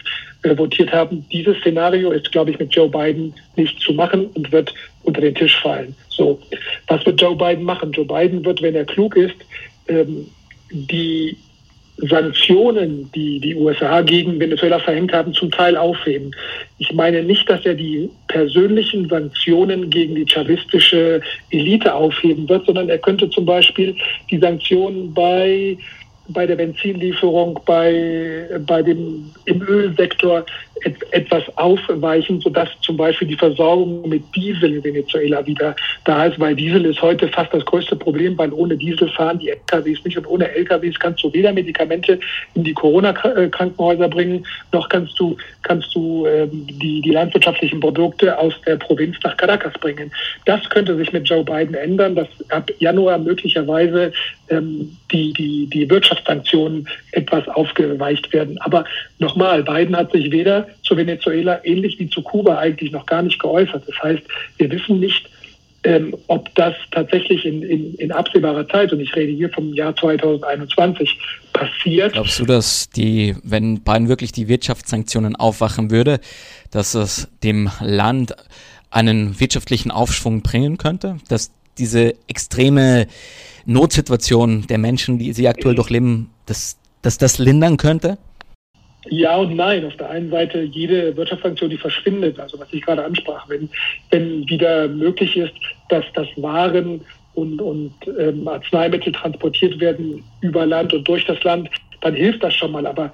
äh, 0.44 0.58
votiert 0.58 0.92
haben, 0.92 1.26
dieses 1.32 1.58
Szenario 1.58 2.12
ist, 2.12 2.32
glaube 2.32 2.52
ich, 2.52 2.60
mit 2.60 2.74
Joe 2.74 2.90
Biden 2.90 3.34
nicht 3.56 3.80
zu 3.80 3.94
machen 3.94 4.28
und 4.34 4.52
wird 4.52 4.74
unter 5.04 5.22
den 5.22 5.36
Tisch 5.36 5.62
fallen. 5.62 5.96
So, 6.10 6.40
was 6.88 7.06
wird 7.06 7.22
Joe 7.22 7.36
Biden 7.36 7.64
machen? 7.64 7.92
Joe 7.92 8.06
Biden 8.06 8.44
wird, 8.44 8.62
wenn 8.62 8.76
er 8.76 8.86
klug 8.86 9.16
ist, 9.16 9.36
ähm, 9.88 10.28
die 10.72 11.38
Sanktionen, 11.98 13.12
die 13.14 13.40
die 13.40 13.56
USA 13.56 14.02
gegen 14.02 14.40
Venezuela 14.40 14.80
verhängt 14.80 15.14
haben, 15.14 15.34
zum 15.34 15.52
Teil 15.52 15.78
aufheben. 15.78 16.32
Ich 16.80 16.92
meine 16.94 17.24
nicht, 17.24 17.48
dass 17.50 17.66
er 17.66 17.76
die 17.76 18.10
persönlichen 18.28 19.08
Sanktionen 19.08 19.90
gegen 19.90 20.16
die 20.16 20.26
chavistische 20.26 21.22
Elite 21.52 21.94
aufheben 21.94 22.50
wird, 22.50 22.66
sondern 22.66 22.90
er 22.90 22.98
könnte 22.98 23.30
zum 23.30 23.46
Beispiel 23.46 23.96
die 24.32 24.40
Sanktionen 24.40 25.14
bei 25.14 25.78
bei 26.30 26.46
der 26.46 26.56
Benzinlieferung, 26.56 27.60
bei, 27.66 28.48
bei 28.66 28.82
dem, 28.82 29.30
im 29.46 29.62
Ölsektor 29.62 30.46
etwas 31.12 31.44
aufweichen, 31.58 32.42
sodass 32.42 32.70
zum 32.82 32.98
Beispiel 32.98 33.28
die 33.28 33.36
Versorgung 33.36 34.08
mit 34.10 34.24
Diesel 34.36 34.74
in 34.74 34.84
Venezuela 34.84 35.46
wieder 35.46 35.76
da 36.04 36.26
ist, 36.26 36.40
weil 36.40 36.56
Diesel 36.56 36.86
ist 36.86 37.02
heute 37.02 37.28
fast 37.28 37.54
das 37.54 37.64
größte 37.64 37.96
Problem, 37.96 38.38
weil 38.38 38.52
ohne 38.52 38.76
Diesel 38.76 39.08
fahren 39.10 39.40
die 39.40 39.50
LKWs 39.50 40.04
nicht 40.04 40.18
und 40.18 40.28
ohne 40.28 40.50
LKWs 40.50 41.00
kannst 41.00 41.24
du 41.24 41.32
weder 41.32 41.54
Medikamente 41.54 42.20
in 42.56 42.64
die 42.64 42.74
Corona-Krankenhäuser 42.74 44.10
bringen, 44.10 44.46
noch 44.72 44.90
kannst 44.90 45.18
du, 45.20 45.38
kannst 45.62 45.94
du 45.94 46.26
ähm, 46.26 46.50
die, 46.68 47.02
die 47.02 47.12
landwirtschaftlichen 47.12 47.80
Produkte 47.80 48.38
aus 48.38 48.54
der 48.66 48.78
Provinz 48.78 49.18
nach 49.24 49.38
Caracas 49.38 49.74
bringen. 49.74 50.12
Das 50.46 50.68
könnte 50.70 50.96
sich 50.98 51.14
mit 51.14 51.30
Joe 51.30 51.44
Biden 51.44 51.76
ändern, 51.76 52.16
dass 52.16 52.28
ab 52.50 52.70
Januar 52.80 53.20
möglicherweise 53.20 54.12
ähm, 54.50 54.98
die, 55.12 55.34
die, 55.34 55.68
die 55.68 55.90
Wirtschaftssanktionen 55.90 56.88
etwas 57.12 57.48
aufgeweicht 57.48 58.34
werden. 58.34 58.58
Aber 58.62 58.86
nochmal, 59.20 59.64
Biden 59.64 59.96
hat 59.96 60.12
sich 60.12 60.32
weder 60.32 60.63
zu 60.84 60.98
Venezuela 60.98 61.64
ähnlich 61.64 62.00
wie 62.00 62.10
zu 62.10 62.22
Kuba 62.22 62.58
eigentlich 62.58 62.92
noch 62.92 63.06
gar 63.06 63.22
nicht 63.22 63.40
geäußert. 63.40 63.84
Das 63.88 64.04
heißt, 64.04 64.24
wir 64.58 64.72
wissen 64.72 65.00
nicht, 65.00 65.30
ähm, 65.84 66.16
ob 66.28 66.54
das 66.56 66.74
tatsächlich 66.92 67.46
in, 67.46 67.62
in, 67.62 67.96
in 67.96 68.12
absehbarer 68.12 68.68
Zeit, 68.70 68.94
und 68.94 69.02
ich 69.02 69.14
rede 69.16 69.34
hier 69.34 69.50
vom 69.50 69.74
Jahr 69.74 69.96
2021, 69.96 71.20
passiert. 71.52 72.14
Glaubst 72.14 72.40
du, 72.40 72.46
dass 72.46 72.90
die, 72.90 73.36
wenn 73.44 73.82
Biden 73.82 74.08
wirklich 74.08 74.32
die 74.32 74.48
Wirtschaftssanktionen 74.48 75.36
aufwachen 75.36 75.92
würde, 75.92 76.20
dass 76.72 76.96
es 76.96 77.28
dem 77.44 77.70
Land 77.82 78.34
einen 78.92 79.40
wirtschaftlichen 79.40 79.92
Aufschwung 79.92 80.42
bringen 80.42 80.78
könnte? 80.78 81.18
Dass 81.28 81.52
diese 81.78 82.14
extreme 82.28 83.08
Notsituation 83.66 84.68
der 84.68 84.78
Menschen, 84.78 85.20
die 85.20 85.34
sie 85.34 85.48
aktuell 85.48 85.76
durchleben, 85.76 86.30
dass, 86.46 86.78
dass 87.02 87.18
das 87.18 87.40
lindern 87.40 87.78
könnte? 87.78 88.18
Ja 89.10 89.38
und 89.38 89.56
nein. 89.56 89.86
Auf 89.86 89.98
der 89.98 90.10
einen 90.10 90.30
Seite 90.30 90.62
jede 90.62 91.16
Wirtschaftssanktion, 91.16 91.70
die 91.70 91.78
verschwindet, 91.78 92.40
also 92.40 92.60
was 92.60 92.72
ich 92.72 92.82
gerade 92.82 93.04
ansprach, 93.04 93.48
wenn, 93.50 93.70
wenn 94.12 94.48
wieder 94.50 94.88
möglich 94.88 95.36
ist, 95.38 95.54
dass 95.90 96.06
das 96.14 96.28
Waren 96.38 97.02
und, 97.36 97.62
und 97.62 97.94
ähm, 98.20 98.48
Arzneimittel 98.48 99.12
transportiert 99.12 99.80
werden 99.80 100.24
über 100.42 100.66
Land 100.66 100.94
und 100.94 101.08
durch 101.08 101.26
das 101.26 101.44
Land, 101.44 101.70
dann 102.02 102.14
hilft 102.14 102.44
das 102.44 102.54
schon 102.54 102.72
mal. 102.72 102.86
Aber 102.86 103.12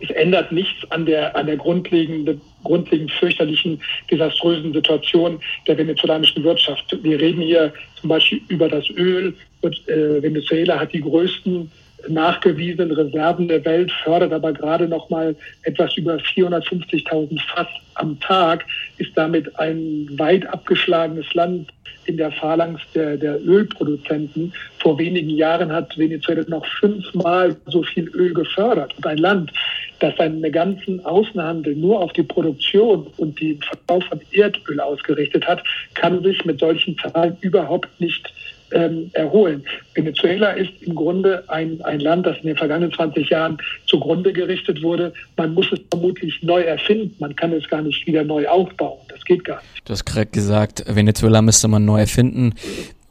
es 0.00 0.10
ändert 0.10 0.50
nichts 0.50 0.90
an 0.90 1.06
der, 1.06 1.36
an 1.36 1.46
der 1.46 1.56
grundlegenden, 1.56 2.40
grundlegend 2.64 3.12
fürchterlichen, 3.12 3.80
desaströsen 4.10 4.72
Situation 4.72 5.38
der 5.66 5.76
venezolanischen 5.76 6.42
Wirtschaft. 6.42 6.96
Wir 7.02 7.20
reden 7.20 7.42
hier 7.42 7.72
zum 8.00 8.08
Beispiel 8.08 8.40
über 8.48 8.68
das 8.68 8.88
Öl. 8.90 9.34
Äh, 9.62 10.22
Venezuela 10.22 10.80
hat 10.80 10.92
die 10.94 11.02
größten 11.02 11.70
nachgewiesenen 12.08 12.92
Reserven 12.92 13.48
der 13.48 13.64
Welt, 13.64 13.90
fördert 14.04 14.32
aber 14.32 14.52
gerade 14.52 14.88
noch 14.88 15.10
mal 15.10 15.36
etwas 15.62 15.96
über 15.96 16.16
450.000 16.16 17.40
Fass 17.54 17.68
am 17.94 18.18
Tag, 18.20 18.64
ist 18.98 19.10
damit 19.14 19.58
ein 19.58 20.08
weit 20.18 20.46
abgeschlagenes 20.46 21.32
Land 21.34 21.68
in 22.06 22.16
der 22.16 22.32
Phalanx 22.32 22.80
der, 22.94 23.16
der 23.16 23.40
Ölproduzenten. 23.44 24.52
Vor 24.78 24.98
wenigen 24.98 25.30
Jahren 25.30 25.70
hat 25.70 25.96
Venezuela 25.96 26.44
noch 26.48 26.66
fünfmal 26.66 27.56
so 27.66 27.82
viel 27.82 28.08
Öl 28.08 28.34
gefördert. 28.34 28.94
Und 28.96 29.06
ein 29.06 29.18
Land, 29.18 29.52
das 30.00 30.16
seinen 30.16 30.42
ganzen 30.50 31.04
Außenhandel 31.04 31.76
nur 31.76 32.00
auf 32.00 32.12
die 32.12 32.22
Produktion 32.22 33.06
und 33.18 33.40
den 33.40 33.60
Verkauf 33.62 34.04
von 34.04 34.20
Erdöl 34.32 34.80
ausgerichtet 34.80 35.46
hat, 35.46 35.62
kann 35.94 36.22
sich 36.22 36.44
mit 36.44 36.58
solchen 36.58 36.96
Zahlen 36.98 37.36
überhaupt 37.40 37.88
nicht 38.00 38.32
ähm, 38.72 39.10
erholen. 39.12 39.64
Venezuela 39.94 40.50
ist 40.50 40.70
im 40.82 40.94
Grunde 40.94 41.44
ein, 41.48 41.80
ein 41.82 42.00
Land, 42.00 42.26
das 42.26 42.36
in 42.38 42.48
den 42.48 42.56
vergangenen 42.56 42.92
20 42.92 43.28
Jahren 43.28 43.58
zugrunde 43.86 44.32
gerichtet 44.32 44.82
wurde. 44.82 45.12
Man 45.36 45.54
muss 45.54 45.70
es 45.72 45.80
vermutlich 45.90 46.42
neu 46.42 46.62
erfinden. 46.62 47.14
Man 47.18 47.34
kann 47.36 47.52
es 47.52 47.68
gar 47.68 47.82
nicht 47.82 48.06
wieder 48.06 48.24
neu 48.24 48.46
aufbauen. 48.48 48.98
Das 49.08 49.24
geht 49.24 49.44
gar 49.44 49.56
nicht. 49.56 49.88
Du 49.88 49.92
hast 49.92 50.04
gerade 50.04 50.26
gesagt, 50.26 50.84
Venezuela 50.86 51.42
müsste 51.42 51.68
man 51.68 51.84
neu 51.84 52.00
erfinden. 52.00 52.54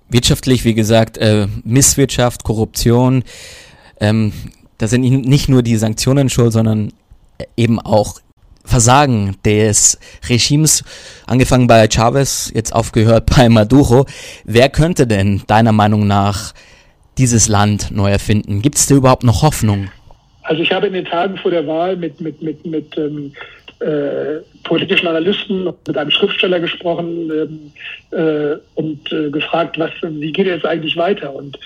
Wirtschaftlich, 0.09 0.65
wie 0.65 0.73
gesagt, 0.73 1.17
äh, 1.17 1.47
Misswirtschaft, 1.63 2.43
Korruption. 2.43 3.23
Ähm, 3.99 4.33
da 4.77 4.87
sind 4.87 5.01
nicht 5.01 5.49
nur 5.49 5.61
die 5.61 5.75
Sanktionen 5.75 6.29
schuld, 6.29 6.53
sondern 6.53 6.91
eben 7.55 7.79
auch 7.79 8.19
Versagen 8.69 9.35
des 9.45 9.99
Regimes, 10.29 10.83
angefangen 11.25 11.67
bei 11.67 11.87
Chavez, 11.89 12.51
jetzt 12.53 12.73
aufgehört 12.73 13.25
bei 13.35 13.49
Maduro. 13.49 14.05
Wer 14.45 14.69
könnte 14.69 15.07
denn 15.07 15.43
deiner 15.47 15.71
Meinung 15.71 16.07
nach 16.07 16.53
dieses 17.17 17.47
Land 17.47 17.91
neu 17.91 18.09
erfinden? 18.09 18.61
Gibt 18.61 18.77
es 18.77 18.87
da 18.87 18.95
überhaupt 18.95 19.23
noch 19.23 19.41
Hoffnung? 19.41 19.89
Also 20.43 20.63
ich 20.63 20.71
habe 20.71 20.87
in 20.87 20.93
den 20.93 21.05
Tagen 21.05 21.37
vor 21.37 21.51
der 21.51 21.67
Wahl 21.67 21.95
mit, 21.95 22.21
mit, 22.21 22.41
mit, 22.41 22.65
mit 22.65 22.97
ähm, 22.97 23.33
äh, 23.79 24.41
politischen 24.63 25.07
Analysten 25.07 25.65
mit 25.87 25.97
einem 25.97 26.11
Schriftsteller 26.11 26.59
gesprochen 26.59 27.31
ähm, 27.31 27.71
äh, 28.11 28.57
und 28.75 29.11
äh, 29.11 29.29
gefragt, 29.29 29.79
was, 29.79 29.91
wie 30.01 30.31
geht 30.31 30.47
es 30.47 30.65
eigentlich 30.65 30.97
weiter? 30.97 31.33
Und 31.33 31.57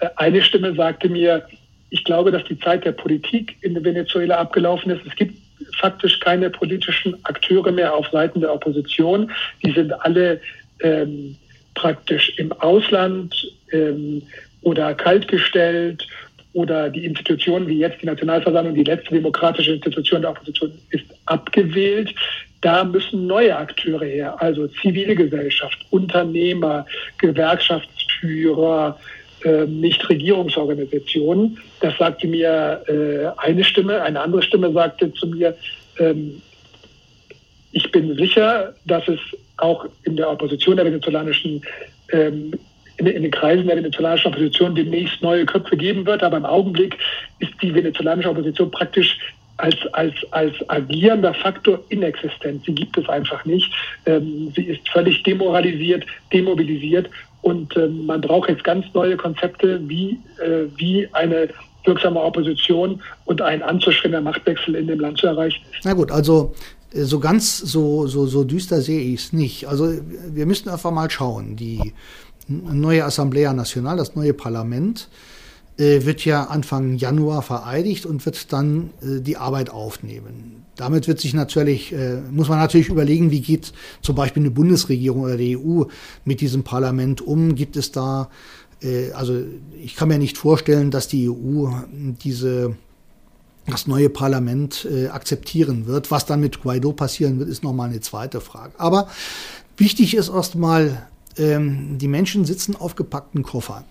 äh, 0.00 0.08
eine 0.16 0.42
Stimme 0.42 0.74
sagte 0.74 1.08
mir, 1.08 1.46
ich 1.90 2.04
glaube, 2.04 2.30
dass 2.30 2.44
die 2.44 2.58
Zeit 2.58 2.84
der 2.84 2.92
Politik 2.92 3.56
in 3.60 3.82
Venezuela 3.84 4.38
abgelaufen 4.38 4.90
ist. 4.90 5.06
Es 5.06 5.14
gibt 5.14 5.36
faktisch 5.82 6.20
keine 6.20 6.48
politischen 6.48 7.14
Akteure 7.24 7.72
mehr 7.72 7.92
auf 7.92 8.06
Seiten 8.10 8.40
der 8.40 8.54
Opposition. 8.54 9.30
Die 9.64 9.72
sind 9.72 9.92
alle 9.92 10.40
ähm, 10.80 11.36
praktisch 11.74 12.32
im 12.38 12.52
Ausland 12.52 13.34
ähm, 13.72 14.22
oder 14.62 14.94
kaltgestellt 14.94 16.06
oder 16.52 16.88
die 16.88 17.04
Institutionen 17.04 17.66
wie 17.66 17.78
jetzt 17.78 18.00
die 18.00 18.06
Nationalversammlung, 18.06 18.74
die 18.74 18.84
letzte 18.84 19.14
demokratische 19.14 19.72
Institution 19.72 20.20
der 20.20 20.30
Opposition, 20.30 20.72
ist 20.90 21.06
abgewählt. 21.26 22.14
Da 22.60 22.84
müssen 22.84 23.26
neue 23.26 23.56
Akteure 23.56 24.04
her, 24.04 24.40
also 24.40 24.68
zivile 24.68 25.16
Gesellschaft, 25.16 25.78
Unternehmer, 25.90 26.86
Gewerkschaftsführer, 27.18 28.96
äh, 29.44 29.66
Nichtregierungsorganisationen. 29.66 31.58
Das 31.80 31.96
sagte 31.98 32.26
mir 32.26 32.82
äh, 32.86 33.40
eine 33.40 33.64
Stimme. 33.64 34.02
Eine 34.02 34.20
andere 34.20 34.42
Stimme 34.42 34.72
sagte 34.72 35.12
zu 35.12 35.26
mir, 35.26 35.56
ähm, 35.98 36.40
ich 37.72 37.90
bin 37.90 38.14
sicher, 38.16 38.74
dass 38.84 39.06
es 39.08 39.18
auch 39.56 39.86
in 40.04 40.16
der 40.16 40.30
Opposition 40.30 40.76
der 40.76 40.84
venezolanischen 40.84 41.62
ähm, 42.12 42.52
in, 42.98 43.06
in, 43.06 43.22
den 43.22 43.30
Kreisen 43.30 43.66
der 43.66 43.76
venezolanischen 43.76 44.32
Opposition 44.32 44.74
demnächst 44.74 45.22
neue 45.22 45.46
Köpfe 45.46 45.76
geben 45.76 46.04
wird. 46.06 46.22
Aber 46.22 46.36
im 46.36 46.44
Augenblick 46.44 46.98
ist 47.38 47.52
die 47.62 47.74
venezolanische 47.74 48.30
Opposition 48.30 48.70
praktisch 48.70 49.18
als, 49.56 49.76
als, 49.92 50.14
als 50.30 50.54
agierender 50.68 51.34
Faktor 51.34 51.80
inexistent. 51.88 52.64
Sie 52.64 52.74
gibt 52.74 52.98
es 52.98 53.08
einfach 53.08 53.44
nicht. 53.44 53.72
Ähm, 54.06 54.52
sie 54.54 54.64
ist 54.64 54.88
völlig 54.88 55.22
demoralisiert, 55.22 56.04
demobilisiert 56.32 57.08
und 57.42 57.76
ähm, 57.76 58.06
man 58.06 58.20
braucht 58.20 58.48
jetzt 58.48 58.64
ganz 58.64 58.86
neue 58.94 59.16
Konzepte, 59.16 59.80
wie, 59.88 60.18
äh, 60.40 60.66
wie 60.76 61.08
eine 61.12 61.48
wirksame 61.84 62.20
Opposition 62.20 63.02
und 63.24 63.42
ein 63.42 63.62
anzustrebender 63.62 64.20
Machtwechsel 64.20 64.76
in 64.76 64.86
dem 64.86 65.00
Land 65.00 65.18
zu 65.18 65.26
erreichen. 65.26 65.60
Na 65.84 65.92
gut, 65.92 66.10
also 66.10 66.54
äh, 66.92 67.02
so 67.02 67.18
ganz 67.18 67.58
so, 67.58 68.06
so, 68.06 68.26
so 68.26 68.44
düster 68.44 68.80
sehe 68.80 69.00
ich 69.00 69.20
es 69.20 69.32
nicht. 69.32 69.66
Also 69.66 69.92
wir 70.32 70.46
müssten 70.46 70.68
einfach 70.68 70.92
mal 70.92 71.10
schauen. 71.10 71.56
Die 71.56 71.92
neue 72.48 73.04
Assemblea 73.04 73.52
Nacional, 73.52 73.96
das 73.96 74.14
neue 74.14 74.34
Parlament, 74.34 75.08
wird 75.78 76.24
ja 76.24 76.44
Anfang 76.44 76.96
Januar 76.96 77.42
vereidigt 77.42 78.06
und 78.06 78.24
wird 78.26 78.52
dann 78.52 78.90
äh, 79.00 79.20
die 79.20 79.36
Arbeit 79.36 79.70
aufnehmen. 79.70 80.64
Damit 80.76 81.06
wird 81.06 81.20
sich 81.20 81.34
natürlich, 81.34 81.92
äh, 81.92 82.20
muss 82.30 82.48
man 82.48 82.58
natürlich 82.58 82.88
überlegen, 82.88 83.30
wie 83.30 83.40
geht 83.40 83.72
zum 84.00 84.14
Beispiel 84.14 84.42
eine 84.42 84.50
Bundesregierung 84.50 85.22
oder 85.22 85.36
die 85.36 85.56
EU 85.56 85.84
mit 86.24 86.40
diesem 86.40 86.62
Parlament 86.62 87.20
um? 87.20 87.54
Gibt 87.54 87.76
es 87.76 87.92
da, 87.92 88.30
äh, 88.82 89.12
also 89.12 89.42
ich 89.82 89.96
kann 89.96 90.08
mir 90.08 90.18
nicht 90.18 90.38
vorstellen, 90.38 90.90
dass 90.90 91.08
die 91.08 91.28
EU 91.28 91.68
diese 92.22 92.76
das 93.66 93.86
neue 93.86 94.08
Parlament 94.08 94.88
äh, 94.90 95.08
akzeptieren 95.08 95.86
wird. 95.86 96.10
Was 96.10 96.26
dann 96.26 96.40
mit 96.40 96.62
Guaido 96.62 96.92
passieren 96.92 97.38
wird, 97.38 97.48
ist 97.48 97.62
nochmal 97.62 97.90
eine 97.90 98.00
zweite 98.00 98.40
Frage. 98.40 98.72
Aber 98.78 99.08
wichtig 99.76 100.16
ist 100.16 100.30
erstmal, 100.30 101.06
ähm, 101.36 101.96
die 101.98 102.08
Menschen 102.08 102.44
sitzen 102.44 102.74
auf 102.74 102.96
gepackten 102.96 103.42
Koffern. 103.42 103.84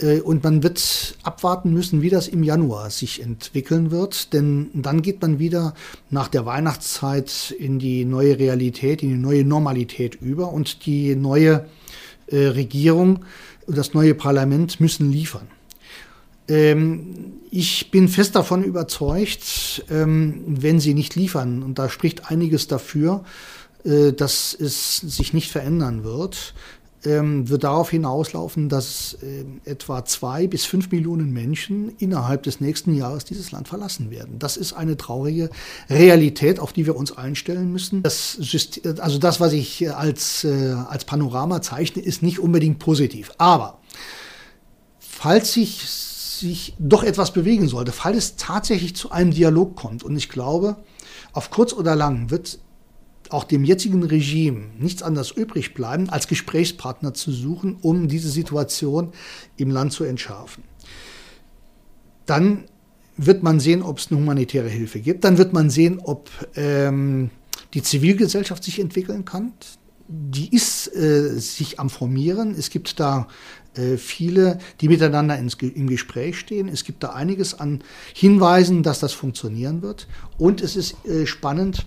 Äh, 0.00 0.20
und 0.20 0.42
man 0.42 0.62
wird 0.62 1.16
abwarten 1.22 1.72
müssen, 1.72 2.02
wie 2.02 2.10
das 2.10 2.28
im 2.28 2.42
Januar 2.42 2.90
sich 2.90 3.22
entwickeln 3.22 3.90
wird, 3.90 4.32
denn 4.32 4.70
dann 4.74 5.02
geht 5.02 5.22
man 5.22 5.38
wieder 5.38 5.74
nach 6.10 6.28
der 6.28 6.46
Weihnachtszeit 6.46 7.54
in 7.58 7.78
die 7.78 8.04
neue 8.04 8.38
Realität, 8.38 9.02
in 9.02 9.10
die 9.10 9.14
neue 9.16 9.44
Normalität 9.44 10.16
über 10.20 10.52
und 10.52 10.86
die 10.86 11.14
neue 11.14 11.66
äh, 12.26 12.46
Regierung 12.46 13.24
und 13.66 13.78
das 13.78 13.94
neue 13.94 14.14
Parlament 14.14 14.80
müssen 14.80 15.10
liefern. 15.10 15.48
Ähm, 16.48 17.32
ich 17.50 17.90
bin 17.90 18.08
fest 18.08 18.36
davon 18.36 18.64
überzeugt, 18.64 19.84
ähm, 19.90 20.42
wenn 20.46 20.80
sie 20.80 20.94
nicht 20.94 21.14
liefern, 21.14 21.62
und 21.62 21.78
da 21.78 21.88
spricht 21.88 22.30
einiges 22.30 22.66
dafür, 22.66 23.24
äh, 23.84 24.12
dass 24.12 24.54
es 24.58 24.96
sich 24.96 25.32
nicht 25.32 25.50
verändern 25.50 26.04
wird, 26.04 26.54
ähm, 27.06 27.48
wird 27.48 27.64
darauf 27.64 27.90
hinauslaufen, 27.90 28.68
dass 28.68 29.18
äh, 29.22 29.44
etwa 29.70 30.04
zwei 30.04 30.46
bis 30.46 30.64
fünf 30.64 30.90
Millionen 30.90 31.32
Menschen 31.32 31.94
innerhalb 31.98 32.42
des 32.42 32.60
nächsten 32.60 32.94
Jahres 32.94 33.24
dieses 33.24 33.52
Land 33.52 33.68
verlassen 33.68 34.10
werden. 34.10 34.38
Das 34.38 34.56
ist 34.56 34.72
eine 34.72 34.96
traurige 34.96 35.50
Realität, 35.88 36.60
auf 36.60 36.72
die 36.72 36.86
wir 36.86 36.96
uns 36.96 37.16
einstellen 37.16 37.72
müssen. 37.72 38.02
Das 38.02 38.32
System, 38.32 38.96
also 39.00 39.18
das, 39.18 39.40
was 39.40 39.52
ich 39.52 39.94
als, 39.94 40.44
äh, 40.44 40.74
als 40.88 41.04
Panorama 41.04 41.62
zeichne, 41.62 42.02
ist 42.02 42.22
nicht 42.22 42.38
unbedingt 42.38 42.78
positiv. 42.78 43.32
Aber 43.38 43.78
falls 44.98 45.52
sich 45.52 45.82
sich 46.44 46.74
doch 46.78 47.04
etwas 47.04 47.32
bewegen 47.32 47.68
sollte, 47.68 47.92
falls 47.92 48.16
es 48.16 48.36
tatsächlich 48.36 48.96
zu 48.96 49.10
einem 49.10 49.30
Dialog 49.30 49.76
kommt, 49.76 50.02
und 50.02 50.16
ich 50.16 50.28
glaube, 50.28 50.76
auf 51.32 51.50
kurz 51.50 51.72
oder 51.72 51.96
lang 51.96 52.30
wird 52.30 52.58
auch 53.30 53.44
dem 53.44 53.64
jetzigen 53.64 54.02
Regime 54.02 54.66
nichts 54.78 55.02
anderes 55.02 55.30
übrig 55.30 55.74
bleiben, 55.74 56.10
als 56.10 56.28
Gesprächspartner 56.28 57.14
zu 57.14 57.32
suchen, 57.32 57.76
um 57.80 58.08
diese 58.08 58.28
Situation 58.28 59.12
im 59.56 59.70
Land 59.70 59.92
zu 59.92 60.04
entschärfen. 60.04 60.64
Dann 62.26 62.64
wird 63.16 63.42
man 63.42 63.60
sehen, 63.60 63.82
ob 63.82 63.98
es 63.98 64.10
eine 64.10 64.20
humanitäre 64.20 64.68
Hilfe 64.68 65.00
gibt. 65.00 65.24
Dann 65.24 65.38
wird 65.38 65.52
man 65.52 65.70
sehen, 65.70 66.00
ob 66.02 66.30
ähm, 66.56 67.30
die 67.74 67.82
Zivilgesellschaft 67.82 68.64
sich 68.64 68.80
entwickeln 68.80 69.24
kann. 69.24 69.52
Die 70.08 70.54
ist 70.54 70.94
äh, 70.94 71.38
sich 71.38 71.80
am 71.80 71.90
Formieren. 71.90 72.54
Es 72.58 72.70
gibt 72.70 73.00
da 73.00 73.28
äh, 73.74 73.96
viele, 73.96 74.58
die 74.80 74.88
miteinander 74.88 75.38
ins, 75.38 75.54
im 75.54 75.88
Gespräch 75.88 76.38
stehen. 76.38 76.68
Es 76.68 76.84
gibt 76.84 77.02
da 77.02 77.10
einiges 77.10 77.58
an 77.58 77.82
Hinweisen, 78.14 78.82
dass 78.82 79.00
das 79.00 79.12
funktionieren 79.12 79.82
wird. 79.82 80.08
Und 80.38 80.60
es 80.60 80.76
ist 80.76 81.04
äh, 81.06 81.26
spannend, 81.26 81.86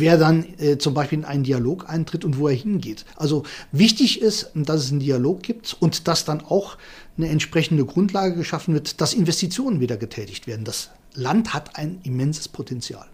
wer 0.00 0.18
dann 0.18 0.44
äh, 0.58 0.78
zum 0.78 0.94
Beispiel 0.94 1.18
in 1.18 1.24
einen 1.24 1.44
Dialog 1.44 1.88
eintritt 1.88 2.24
und 2.24 2.38
wo 2.38 2.48
er 2.48 2.54
hingeht. 2.54 3.04
Also 3.16 3.44
wichtig 3.72 4.20
ist, 4.20 4.50
dass 4.54 4.84
es 4.84 4.90
einen 4.90 5.00
Dialog 5.00 5.42
gibt 5.42 5.76
und 5.78 6.08
dass 6.08 6.24
dann 6.24 6.40
auch 6.40 6.76
eine 7.16 7.28
entsprechende 7.28 7.84
Grundlage 7.84 8.34
geschaffen 8.34 8.74
wird, 8.74 9.00
dass 9.00 9.14
Investitionen 9.14 9.80
wieder 9.80 9.96
getätigt 9.96 10.46
werden. 10.46 10.64
Das 10.64 10.90
Land 11.14 11.54
hat 11.54 11.76
ein 11.76 12.00
immenses 12.02 12.48
Potenzial. 12.48 13.06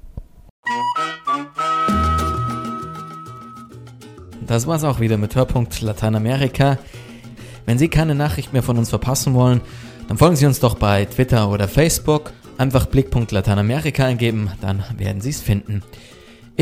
Das 4.47 4.67
war's 4.67 4.85
auch 4.85 5.01
wieder 5.01 5.17
mit 5.17 5.37
Hörpunkt 5.37 5.81
Lateinamerika. 5.81 6.79
Wenn 7.67 7.79
Sie 7.79 7.89
keine 7.89 8.15
Nachricht 8.15 8.53
mehr 8.53 8.63
von 8.63 8.79
uns 8.79 8.89
verpassen 8.91 9.35
wollen, 9.35 9.61
dann 10.09 10.19
folgen 10.19 10.35
Sie 10.35 10.47
uns 10.47 10.59
doch 10.59 10.75
bei 10.75 11.05
Twitter 11.05 11.51
oder 11.51 11.69
Facebook. 11.69 12.33
Einfach 12.59 12.87
Blickpunkt 12.87 13.31
Lateinamerika 13.33 14.05
eingeben, 14.05 14.51
dann 14.61 14.83
werden 14.99 15.21
Sie 15.21 15.31
es 15.31 15.41
finden. 15.41 15.83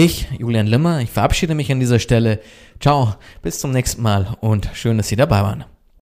Ich, 0.00 0.28
Julian 0.38 0.68
Limmer, 0.68 1.00
ich 1.00 1.10
verabschiede 1.10 1.56
mich 1.56 1.72
an 1.72 1.80
dieser 1.80 1.98
Stelle. 1.98 2.38
Ciao, 2.78 3.16
bis 3.42 3.58
zum 3.58 3.72
nächsten 3.72 4.00
Mal 4.00 4.36
und 4.40 4.70
schön, 4.72 4.96
dass 4.96 5.08
Sie 5.08 5.16
dabei 5.16 5.42
waren. 5.42 5.64